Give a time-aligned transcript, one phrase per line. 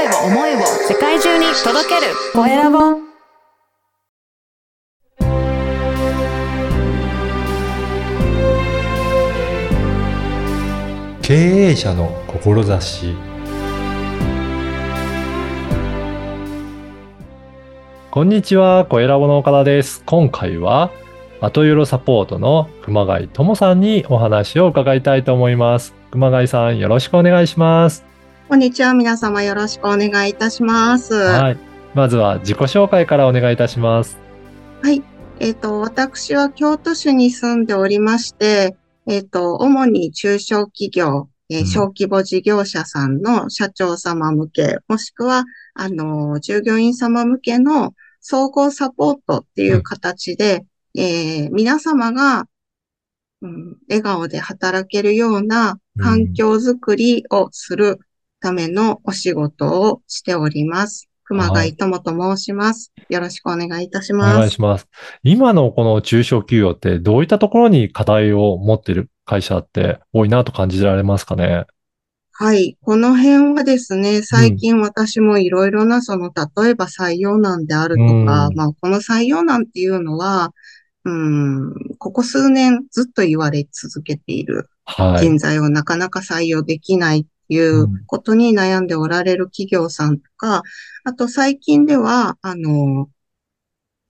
[0.00, 2.78] 声を思いを世界中に届けるコエラボ
[11.20, 13.14] 経営者の志
[18.10, 20.02] こんにちは、コエラボの岡田です。
[20.06, 20.90] 今回は、
[21.40, 25.94] 後よろサポートの熊谷智さんにお話を伺いたいと思います。
[26.10, 28.09] 熊谷さん、よろしくお願いします。
[28.50, 28.94] こんにちは。
[28.94, 31.14] 皆様よろしくお願いいたします。
[31.14, 31.58] ははい。
[31.94, 34.18] まずは自己紹介からお願いいたします。
[34.90, 35.04] い。
[35.38, 45.44] えっ、と、私は京都市に住んでおりまして、えっ、と、主に中小企業、えーうん小規模事業者さんの社長様向け、もしくは、
[45.74, 52.46] あの、従業員様向けの総合サポートっていう形で、えー皆様が、
[53.42, 58.00] うん、笑顔で働けるような環境づくりをする
[58.40, 61.08] ためのお仕事をしております。
[61.24, 62.92] 熊谷智と申します。
[63.08, 64.38] よろしくお願いいたしおます。
[64.38, 64.88] 願いします。
[65.22, 71.66] 今のこの中小企業ってどういったところに課題を持っている会社って多いなと感じられますかね？
[72.32, 72.78] はい。
[72.82, 76.32] この辺はですね、最近私もいろいろな、その、
[76.62, 80.54] 例えば採用難であるとか、うんまあ、この採用難っていうのは、
[81.04, 85.24] うん、ここ数年ずっと言われ続けているはい。
[85.24, 90.62] 人材をなかなか採用できないっていうことに悩んでおられる企業さんとか、
[91.04, 93.08] あと最近では、あの、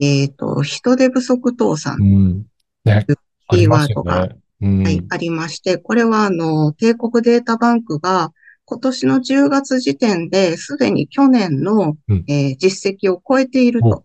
[0.01, 2.47] えっと、人手不足倒産うん。
[2.85, 3.07] ね。
[3.49, 4.37] ありますよキーワーね。
[4.63, 4.83] うん。
[4.83, 8.33] はい、ありまして、これはあの、帝国データバンクが
[8.65, 14.05] 今年の10月時点ですでに去年の、うんえー実績を超えているおと、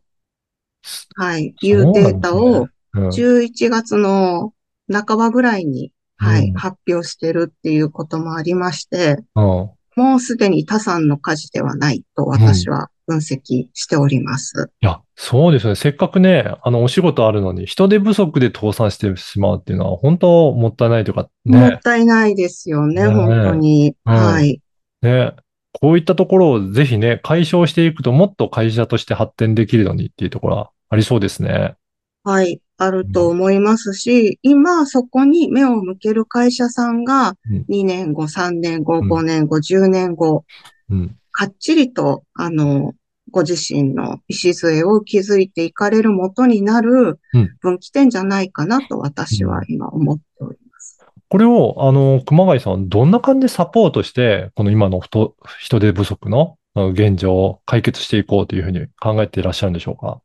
[1.15, 4.53] はい、いうデータをうん11月の
[4.89, 14.69] 半ばぐらいに、はい、うん発表してるっていうこともありまして、うんもうすでに他産の火事ではないと私は分析しております。
[14.81, 15.75] いや、そうですね。
[15.75, 23.95] せっかくね、あの、お仕事あるのに、人手不足で倒産してしまうっていうのは、本当もったいないというか、ねもっ、たいないですよね、ね本当に。
[24.05, 24.61] うんはい。
[25.01, 25.33] ね、
[25.71, 31.75] こういったところをぜひね、解消していくと、もっと会社として発展できるのにっていうところはありそうですね。
[32.23, 40.43] はい、あると思いますし、今そこに目を向ける会社さんがうん2年後、3年後、うん5年後、10年後、
[40.89, 41.15] うん。
[41.31, 42.93] かっちりと、あの、
[43.31, 50.99] ご自身の礎を築いていかれる元になるうん分岐点じゃないかなと私は今思っております。
[51.27, 60.21] これを、あの、熊谷さん、どんな感じでサポートして、この今の人人手不足の現状を解決していこうというふうに考えていらっしゃるんでしょうか？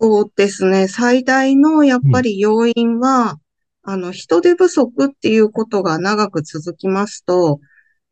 [0.00, 0.88] そうですね。
[0.88, 3.38] 最大のやっぱり要因は、
[3.82, 7.60] あの、人手不足っていうことが長く続きますと、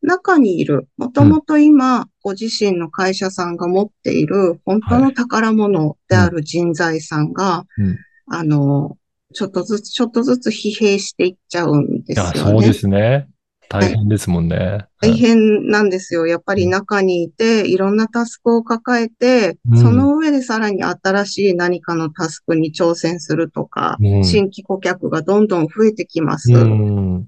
[0.01, 7.97] 中にいる、もともと今、ご自身の会社さんが持っている本当の宝物である人材さんが、うん
[8.29, 8.97] あの、
[9.33, 12.73] ちょっとずつ、ちょっとずつ疲弊していっちゃうんですよそうでね。
[12.73, 13.27] すね。
[13.69, 14.85] 大変ですもんね。
[15.01, 16.25] 大変なんですよ。
[16.25, 26.53] やっぱり中にいて、いろんなタスクを抱えてうん、その上でさらに新しい何かのタスクに挑戦するとか、うん新規顧客がどんどん増えてきます。
[26.53, 27.27] うん。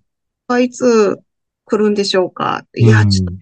[0.62, 1.20] いつ
[1.66, 2.66] 来るんでしょうか？
[2.76, 3.34] いや、ちょっと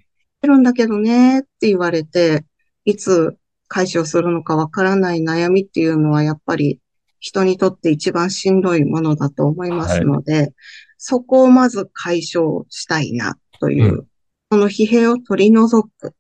[0.42, 2.46] 来るんだけどねって言われて、
[2.84, 3.38] いつ
[3.68, 6.80] 解消するのかわからない悩みっていうのはやっぱり
[7.20, 10.54] 人にとって一番しんどいものだと思いますので、
[10.98, 14.08] そこをまず解消したいなという、う
[14.52, 16.14] その疲弊を取り除く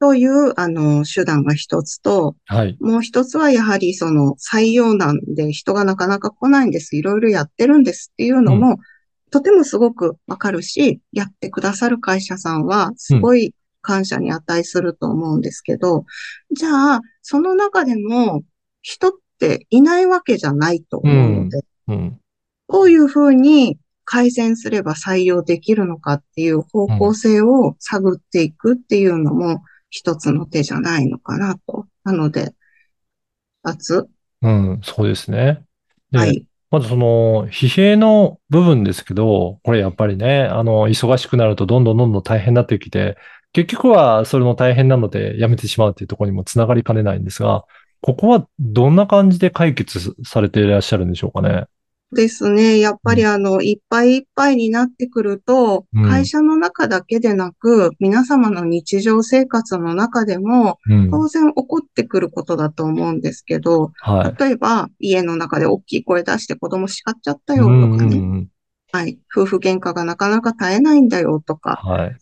[0.00, 2.76] という、あの、手段が一つと、はい。
[2.80, 6.96] もう一つはやはりその採用難で人がなかなか来ないんです。
[6.96, 8.78] いろいろやってるんですっていうのも、
[9.30, 16.04] とてもすごくわかるし、やってくださる会社さんはすごい感謝に値すると思うんですけど、
[16.52, 18.42] じゃあ、その中でも
[18.84, 22.20] 人っていないわけじゃないと思うので、うん。
[22.68, 31.86] どういうふうに改善すれば採用できるのかっていう方向性を探っていくっていうのも一つの手じゃないのかなと。
[32.04, 32.52] なので、
[33.64, 34.06] 二つ。
[34.42, 34.80] うん。
[34.82, 35.62] そうですね。
[36.10, 36.46] ではい。
[36.70, 43.16] まずその、疲弊の部分ですけど、これやっぱりね、あの、忙しくなるとどんどんどんどん大変になってきて、
[43.54, 47.64] 結局はそれの大変なのでやめてしまうっていうところにもつながりかねないんですが、
[48.04, 51.64] ここはどんな感じで解決されていらっしゃるんでしょうかね？
[52.12, 52.78] ですね。
[52.78, 61.10] やっぱりあの、いっぱいいっぱいになってくると、うん会社の中だけでなく、皆様の日常生活の中でも、うん。
[61.10, 64.38] 当然起こってくることだと思うんですけど、はい。
[64.38, 68.18] 例えば、家の中で大きい声出して子供叱っちゃったようんとかね。
[68.18, 68.48] うんうん
[68.92, 69.18] はい。
[69.34, 72.16] 夫婦喧嘩がなかなか絶えないんだよとか、はい。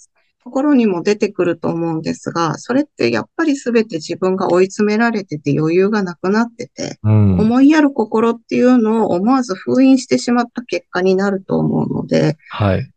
[0.44, 7.38] ところにも出てくると思うんですが、それってやっぱり全て自分が追い詰められてて余裕がなくなってて、うん。
[7.38, 12.90] 思いやる心っていうのを思わず封印してしまった結果になると思うので、はい。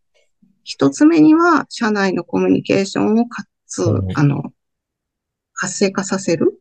[0.64, 4.52] 一つ目には社内のコミュニケーションをかつ、うんあの、
[5.54, 6.58] 活性化させるっ。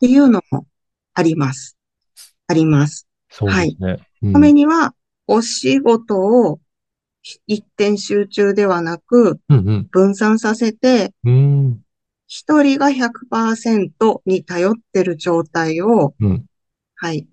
[0.00, 0.66] ていうのも
[1.14, 1.76] あります。
[2.46, 3.08] あります。
[3.28, 3.98] そうですね。
[4.22, 4.94] うんためには、
[5.26, 6.60] お仕事を
[7.46, 11.12] 一点集中ではなく、うん分散させて。
[12.26, 16.46] 一人が100%に頼ってる状態を、うん。
[16.94, 17.26] はい。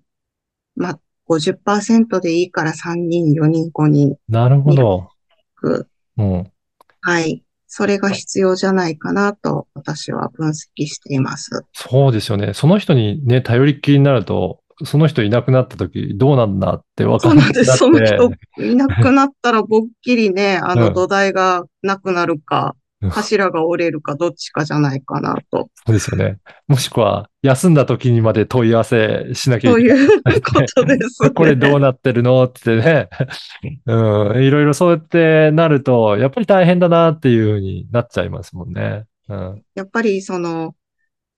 [0.74, 5.10] まあ、50%でいいから3人、4人、5人なるほど。
[5.54, 6.52] く、うん。
[7.00, 7.44] はい。
[7.66, 11.64] それが必要じゃないかなと私は分析しています。
[11.74, 12.54] そうですよね。
[12.54, 18.16] その人にね、頼りっきりになると、その人いなくなった時どうなんだって分かんなくそうなんです。
[18.16, 25.70] その人いなくなったらぼっきりね、 あうんの土台がなくなるかうん、柱が折れるかどっちかじゃないかなと。
[25.86, 26.38] そうですよね。
[26.66, 30.34] もしくは、休んだ時にまで問い合わせしなきゃそいうけない。
[30.34, 31.30] いうことです、ね。
[31.34, 33.08] これどうなってるのってね。
[33.86, 34.42] うん。
[34.42, 39.04] いろいろそうやってなると、やっぱり大変だなっていうふうになっちゃいますもんね。
[39.28, 39.62] うん。
[39.76, 40.74] やっぱりその、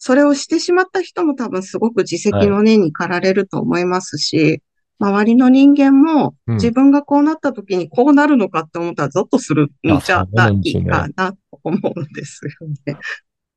[0.00, 4.62] それをしてしまった人も多分すごく自責の念に駆られると思いますし、
[4.98, 12.96] 周りの人間もうん自分がこうなった時にこうなるのかって思ったらゾッとするんじゃないかなと思うんですよね。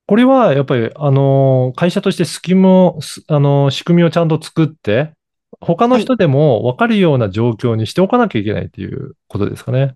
[0.06, 5.13] これは、やっぱり、あの、会社としてスキムを、すあの、仕組みをちゃんと作って、
[5.62, 9.96] 他の人でも分かるような状況にしておかなきゃいけないっていうことですかね。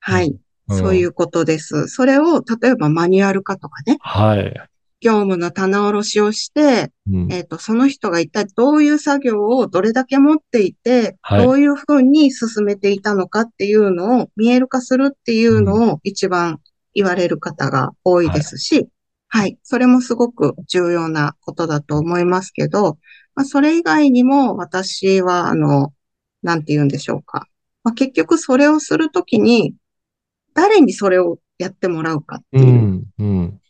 [0.00, 0.28] はい。
[0.28, 0.38] うん
[0.68, 1.86] そういうことです。
[1.86, 4.52] それを、例えばマニュアル化とかね、はい。
[5.00, 7.32] 業務の棚卸しをして、うん。
[7.32, 16.60] えっ、と、その人が一体どういう作業をどれだけ持っていて、はいどういうふうに進めていたのかっていうのを見える化するっていうのを一番
[16.94, 18.88] 言われる方が多いですし、
[19.28, 22.98] はい、それもすごく重要なことだと思いますけど、
[23.34, 25.92] まあ、それ以外にも私は、あの、
[26.42, 27.46] なんて言うんでしょうか。
[27.84, 29.74] まあ、結局それをするときに、
[30.54, 32.72] 誰にそれをやってもらうかってういう。
[32.72, 33.04] ん。
[33.18, 33.60] うん。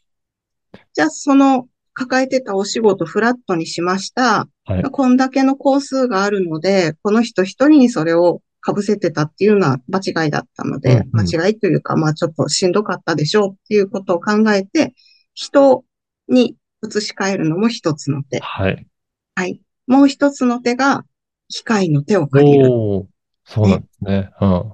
[0.94, 4.48] じゃあ、その抱えてたお仕事フラットにしました。
[4.64, 4.82] はい。
[4.82, 14.94] こんだけの工数があるので、この人一人にそれを被せてたっていうのは間違いだったので、うんうん間違いというか、まあちょっとしんどかったでしょうっていうことを考えて、
[15.34, 15.84] 人
[16.28, 18.40] に移し替えるのも一つの手。
[18.40, 18.86] はい。
[19.34, 19.60] はい。
[19.86, 21.04] もう一つの手が、
[21.48, 22.72] 機械の手を借りる。
[22.72, 23.06] おー
[23.44, 24.30] そうなんですね。
[24.40, 24.72] うん。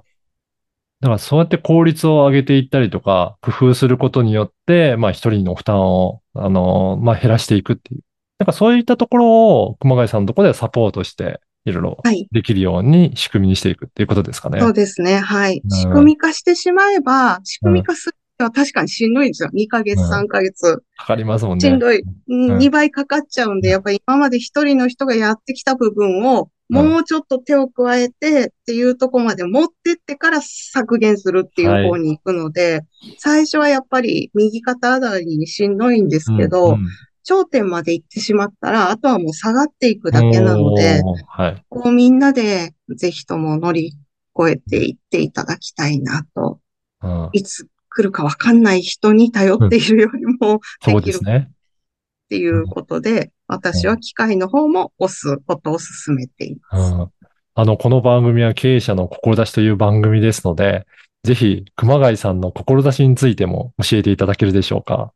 [1.03, 8.01] だからそうやって効率を上げていったりとか、工夫することによって、まあ一人の負担を、あの、まあ減らしていくっていう。
[8.39, 12.25] なんかそういったところを熊谷さんのところではサポートして、いろいろはい。
[12.31, 14.61] できるように仕組みにしていくっていうことですかね。
[14.61, 15.17] そうですね。
[15.17, 15.61] はい。
[15.61, 19.49] うん仕組み化してしまえば、仕組み化するのは確かにしんどいんですよ。
[19.53, 20.81] 2ヶ月、うん3ヶ月。
[20.95, 21.67] かかりますもんね。
[21.67, 21.99] しんどい。
[21.99, 32.81] うんうん2倍かかっちゃうんで、やっぱり今まで一人の人がやってきた部分を、うんもうちょっと手を加えてっていうところまで持ってってから削減するっていう方に行くので、
[33.19, 36.87] 最初はやっぱり右肩上がりにしんどいんですけど、うんうん
[37.25, 41.63] 頂点まで行ってしまったら、あとはもう下がっていくだけなので、はい。
[41.69, 43.93] こうみんなでぜひとも乗り
[44.37, 46.59] 越えていっていただきたいなと。
[47.01, 51.49] うんいつ来るかわかんない人に頼っているよりも、できるね。
[51.49, 56.93] っていうことで、私は機械の方も押すことを進めています。
[56.93, 57.09] うん
[57.55, 60.87] あの、この番組は経営者の志という番組ですので、
[61.23, 65.13] ぜひ、熊谷さんの志についても教えていただけるでしょうか。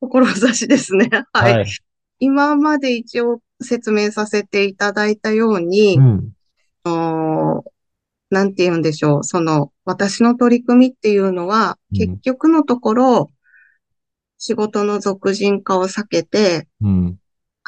[0.00, 1.10] 志ですね。
[1.34, 1.52] はい。
[1.54, 1.66] はい。
[2.20, 6.32] 今まで一応説明させていただいたように、うん。
[8.30, 9.24] なんて言うんでしょう。
[9.24, 13.30] その、私の取り組みっていうのは、うん結局のところ、
[14.38, 17.19] 仕事の俗人化を避けて、うん。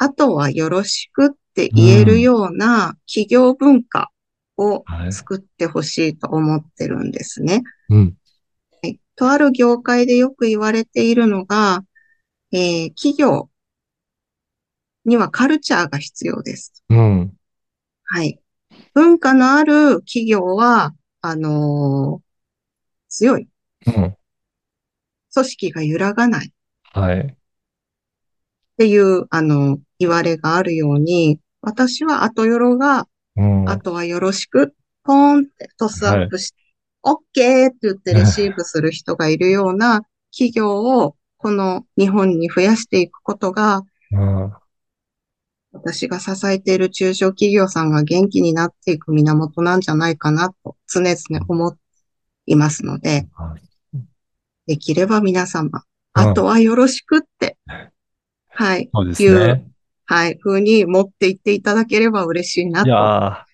[0.03, 4.11] あとはよろしくって言えるような企業文化
[4.57, 5.13] をはい。
[5.13, 7.63] 作ってほしいと思ってるんですね。
[7.89, 8.17] うん。
[8.81, 11.83] はいとある業界でよく言われているのが、
[12.51, 13.49] えー企業
[15.05, 16.83] にはカルチャーが必要です。
[16.89, 17.33] うん。
[18.05, 18.39] はい。
[18.93, 22.23] 文化のある企業は、あのー
[23.09, 23.47] 強い。
[23.87, 24.17] うん。
[25.33, 26.51] 組織が揺らがないっ
[26.93, 27.37] はい。
[28.77, 33.69] ていう、あの、言われがあるように、私は後よろが、うん。
[33.69, 36.57] あとはよろしく、ポーンってトスアップして、
[37.03, 44.53] オッケーって言ってレシーブする人がいるような 企業を、この日本に増やしていくことが、うん。
[45.71, 51.77] 私が支えている中小企業さんが元気になっていく源なんじゃないかなと常々思
[52.45, 53.27] いますので、
[54.67, 55.81] できれば皆様、うん
[56.15, 57.57] あとはよろしくって、
[58.49, 59.65] はい、そうですね。
[60.05, 62.89] はい、風に持っていっていただければ嬉しいないと。
[62.89, 63.53] やー、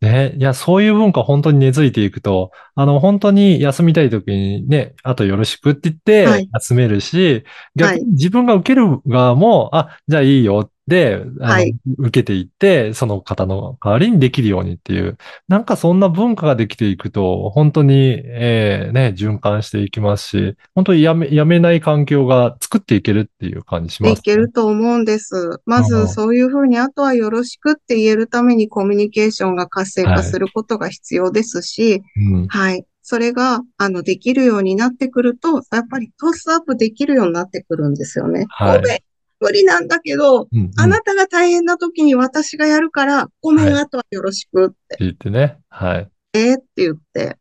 [0.00, 6.48] ね、いや、そういう文化本当に根付いていくと、あの、本当に休みたい時にね、あとよろしくって言ってはい。
[6.52, 8.00] 休めるし、逆はい。
[8.00, 15.16] に自分が受ける側も、あ、じゃあいいよって、あの、はい受けていって、その方の代わりにできるようにっていう、
[15.48, 25.60] なんかそんな文化ができていくと、本当に、えーね、循環していきますし、本当にやめ、やめない環境が作っていけるっていう感じします、でいけると思うんです。
[25.66, 32.46] まうんず、そういうふうに、あとはよろしくって言えるためにコミュニケーションが活性化することが必要ですし、うん。
[32.48, 32.84] はい。
[33.02, 38.44] それが、あの、できるようになってくると、やっぱりトスアップできるようになってくるんですよね。
[38.50, 39.02] はい
[39.40, 40.58] 無理なんだけど、うん。
[40.58, 45.58] うんあなたが大変な時に私がやるから、ごめん、はいあとはよろしくって、言ってね。
[45.68, 46.10] はい。
[46.34, 47.36] えーって言って。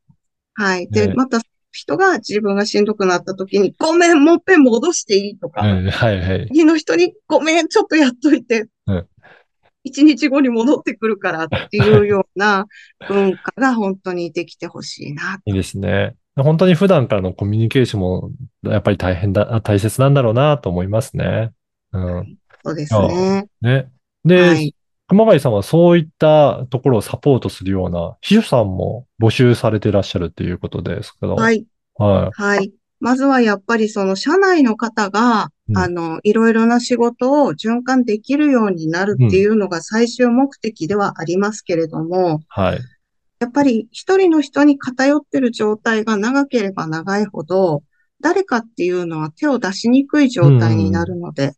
[0.54, 0.90] はい。
[0.90, 1.40] で、ねまた、
[1.72, 6.48] 人が自分がしんどくなった時に、ごめん、もっぺん戻していいとか、うん、はい、はい。
[6.48, 9.08] 次の人に、ごめん、ちょっとやっといてうん。
[9.84, 12.66] 一日後に戻ってくるからっていうような
[13.08, 15.40] 文化が本当にできてほしいな。
[15.46, 16.16] いいですね。
[16.36, 18.32] 本当に普段からのコミュニケーションも
[18.64, 21.52] やっぱり大変だ、大切なんだろうなと思いますね。
[21.98, 22.38] うん。
[22.64, 23.48] そうですね。
[23.62, 23.92] ね。
[24.24, 24.76] で、はい。
[25.08, 31.36] 熊谷さんはそういったところをサポートするような秘書さんも募集されていらっしゃるということですけど。。
[31.36, 31.68] はいい。
[31.96, 32.74] ははい。
[33.00, 42.80] まずはやっぱりその社内の方が、うんあの、いろいろな仕事を循環できるようになるっていうのが最終目的ではありますけれども、はい。
[43.40, 47.84] やっぱり一人の人に偏ってる状態が長ければ長いほど、
[48.20, 51.54] 誰かっていうのは手を出しにくい状態になるので、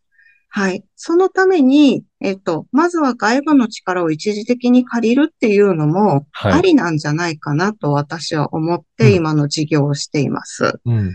[0.51, 0.83] はい。
[0.95, 10.79] そのために、えっと、まずは外部の力を一時的に借りるっていうのも、はいありなんじゃないかなと私は思ってうん今の事業をしています。
[10.85, 11.11] うん。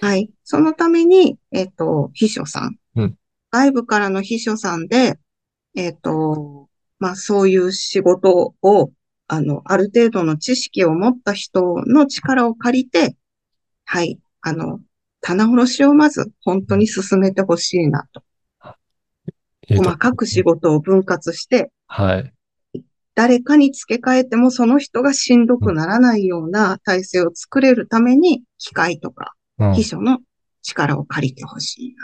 [0.00, 0.30] はい。
[0.44, 2.76] そのために、えっと、秘書さん。
[2.96, 3.18] うん
[3.54, 5.20] 外部からの秘書さんで、
[5.76, 8.90] えっと、まあ、そういう仕事を、
[9.28, 13.16] あの、ある程度の知識を持った人の力を借りて、
[13.84, 14.18] はい。
[14.40, 14.80] あの、
[15.20, 18.24] 棚卸しをまず本当に進めてほしいなと。
[19.68, 22.32] 細かく仕事を分割して、はい。
[23.14, 29.74] 誰かに付け替えてもその人がしんどくならないような体制を作れるために、機械とかうん。
[29.74, 30.18] 秘書の
[30.62, 31.94] 力を借りてほしい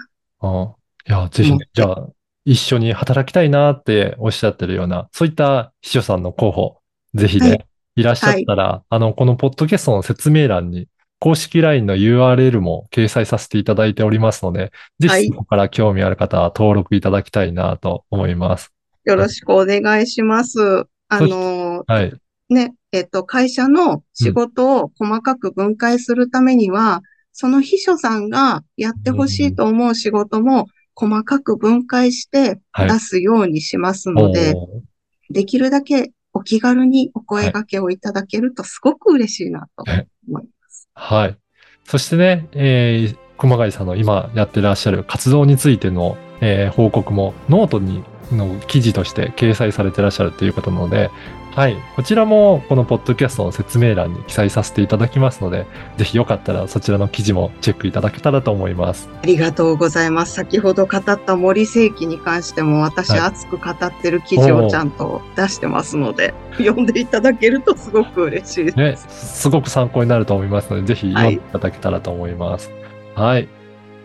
[0.40, 0.48] な。
[0.48, 0.74] あ
[1.08, 2.08] いや、ぜひね、じゃあ、
[2.44, 6.76] 一緒に働きたいなっておっしゃってるような、そういった秘書さんの候補、
[7.14, 10.88] ぜひね、はいいらっしゃったら、あの、このポッドキャストの説明欄に、
[11.20, 18.72] 公式 LINE の URL も掲載させていただいておりますので、ぜはいひそこから興味ある方は登録いただきたいなと思います。
[19.04, 20.86] よろしくお願いします。
[21.08, 22.12] あの、はい。
[22.48, 34.80] ね、えっと、会社の仕事を細かく分解するためには、その秘書さんがやってほしいと思う仕事も細かく分解してはい出すようにしますので、おー
[35.32, 40.42] できるだけお気軽にお声掛けをいただけるとすごく嬉しいなとはい思います。
[40.42, 40.59] はい。
[41.00, 41.37] はい。
[41.85, 51.10] そしてね、えー、熊谷さんの今やってらっしゃる活動についての、えー報告もノートにの記事として掲載されてらっしゃるということなので、
[51.54, 51.76] はい。
[51.96, 59.10] こちらもこのポッドキャストの説明欄に記載させていただきますので、ぜひよかったらそちらの記事もチェックいただけたらと思います。
[59.22, 60.34] ありがとうございます。
[60.34, 68.76] 先ほど語った森世紀に関しても私はい熱く語ってる記事をちゃんと出してますので、読んでいただけるとすごく嬉しいです。
[68.76, 72.70] ね、すごく参考になると思いますので、ぜひ読んでいただけたらと思います。
[73.16, 73.49] はい。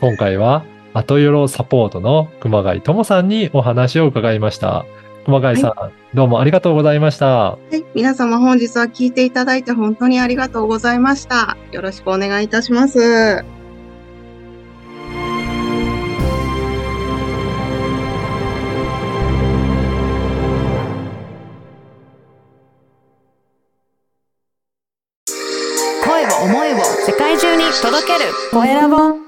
[0.02, 0.66] 今回は、
[0.96, 4.86] 後よろサポートの熊谷智さんにお話を伺いました。
[5.26, 7.26] 熊谷さん、どうもありがとうございました。
[7.26, 7.84] はい。
[7.94, 11.58] 皆様本日は聞いていただいて本当にありがとうございました。
[11.74, 13.44] よろしくお願いいたします。
[26.06, 29.25] 声を思いを世界中に届けるコエラボ